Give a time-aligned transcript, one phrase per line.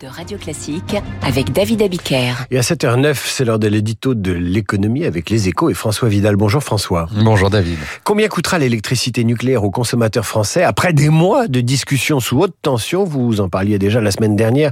[0.00, 2.34] de Radio Classique avec David Abiker.
[2.50, 6.36] Et à 7h09, c'est l'heure de l'édito de l'économie avec les échos et François Vidal.
[6.36, 7.08] Bonjour François.
[7.24, 7.78] Bonjour David.
[8.04, 13.04] Combien coûtera l'électricité nucléaire aux consommateurs français après des mois de discussions sous haute tension?
[13.04, 14.70] Vous en parliez déjà la semaine dernière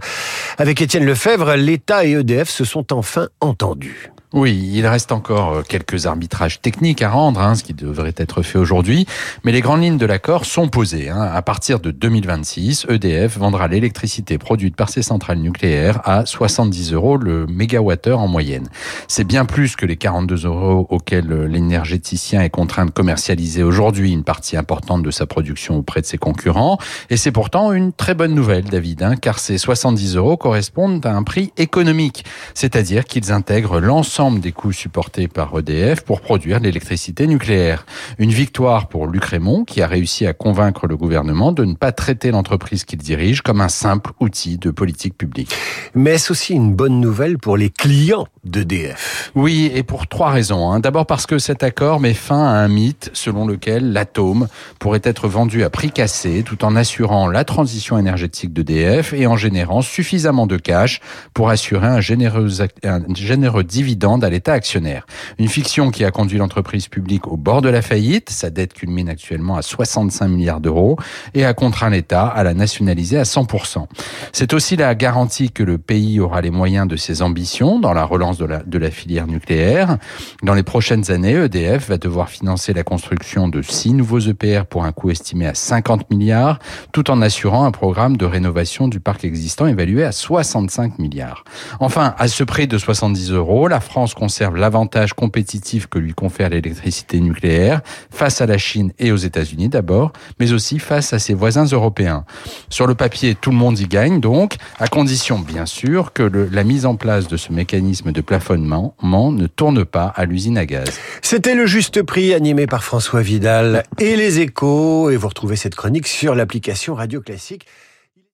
[0.59, 1.55] avec Étienne Lefebvre.
[1.55, 4.11] L'État et EDF se sont enfin entendus.
[4.35, 8.41] Oui, il reste encore euh, quelques arbitrages techniques à rendre, hein, ce qui devrait être
[8.41, 9.07] fait aujourd'hui,
[9.45, 11.11] mais les grandes lignes de l'accord sont posées.
[11.11, 11.21] Hein.
[11.21, 17.19] À partir de 2026, EDF vendra l'électricité produite par ses centrales nucléaires à 70 euros
[17.19, 18.69] le mégawattheure en moyenne.
[19.07, 24.25] C'est bien plus que les 42 euros auxquels l'énergéticien est contraint de commercialiser aujourd'hui une
[24.25, 26.79] partie importante de sa production auprès de ses concurrents,
[27.11, 31.15] et c'est pourtant une très bonne nouvelle, David, hein, car ces 70 euros correspondent à
[31.15, 32.25] un prix économique,
[32.55, 37.85] c'est-à-dire qu'ils intègrent l'ensemble des coûts supportés par EDF pour produire l'électricité nucléaire.
[38.19, 41.91] Une victoire pour Luc Raymond qui a réussi à convaincre le gouvernement de ne pas
[41.91, 45.55] traiter l'entreprise qu'il dirige comme un simple outil de politique publique.
[45.95, 50.71] Mais est-ce aussi une bonne nouvelle pour les clients d'EDF Oui, et pour trois raisons.
[50.71, 50.79] Hein.
[50.79, 54.47] D'abord parce que cet accord met fin à un mythe selon lequel l'atome
[54.79, 59.37] pourrait être vendu à prix cassé tout en assurant la transition énergétique d'EDF et en
[59.37, 61.01] générant suffisamment de cash
[61.35, 65.07] pour assurer un généreux, un généreux dividende à l'État actionnaire.
[65.39, 69.09] Une fiction qui a conduit l'entreprise publique au bord de la faillite, sa dette culmine
[69.09, 70.97] actuellement à 65 milliards d'euros,
[71.35, 73.87] et a contraint l'État à la nationaliser à 100%.
[74.33, 78.05] C'est aussi la garantie que le pays aura les moyens de ses ambitions dans la
[78.05, 79.99] relance de la, de la filière nucléaire.
[80.43, 84.85] Dans les prochaines années, EDF va devoir financer la construction de six nouveaux EPR pour
[84.85, 86.59] un coût estimé à 50 milliards,
[86.93, 91.45] tout en assurant un programme de rénovation du parc existant évalué à 65 milliards.
[91.81, 96.49] Enfin, à ce prix de 70 euros, la France Conserve l'avantage compétitif que lui confère
[96.49, 101.35] l'électricité nucléaire face à la Chine et aux États-Unis d'abord, mais aussi face à ses
[101.35, 102.25] voisins européens.
[102.69, 106.65] Sur le papier, tout le monde y gagne donc, à condition bien sûr que la
[106.65, 110.89] mise en place de ce mécanisme de plafonnement ne tourne pas à l'usine à gaz.
[111.23, 115.77] C'était le juste prix animé par François Vidal et les échos, et vous retrouvez cette
[115.77, 117.67] chronique sur l'application Radio Classique.